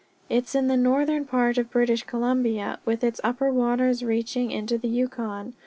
It's 0.31 0.55
in 0.55 0.65
the 0.67 0.77
northern 0.77 1.25
part 1.25 1.59
of 1.59 1.69
British 1.69 2.01
Columbia, 2.01 2.79
with 2.85 3.03
its 3.03 3.21
upper 3.23 3.51
waters 3.53 4.01
reaching 4.01 4.49
into 4.49 4.79
the 4.79 4.87
Yukon. 4.87 5.53